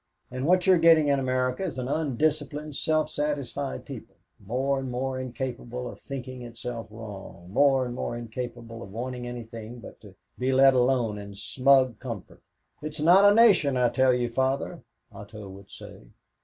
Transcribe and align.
And 0.31 0.47
what 0.47 0.65
you 0.65 0.73
are 0.73 0.79
getting 0.79 1.09
in 1.09 1.19
America 1.19 1.63
is 1.63 1.77
an 1.77 1.87
undisciplined, 1.87 2.75
self 2.75 3.07
satisfied 3.07 3.85
people, 3.85 4.15
more 4.43 4.79
and 4.79 4.89
more 4.89 5.19
incapable 5.19 5.87
of 5.87 5.99
thinking 5.99 6.41
itself 6.41 6.87
wrong, 6.89 7.51
more 7.53 7.85
and 7.85 7.93
more 7.93 8.17
incapable 8.17 8.81
of 8.81 8.91
wanting 8.91 9.27
anything 9.27 9.79
but 9.79 10.01
to 10.01 10.15
be 10.39 10.51
let 10.53 10.73
alone 10.73 11.19
in 11.19 11.35
smug 11.35 11.99
comfort. 11.99 12.41
It 12.81 12.93
is 12.95 12.99
not 12.99 13.31
a 13.31 13.35
nation, 13.35 13.77
I 13.77 13.89
tell 13.89 14.11
you, 14.11 14.27
Father," 14.27 14.81
Otto 15.13 15.47
would 15.47 15.69
say. 15.69 16.07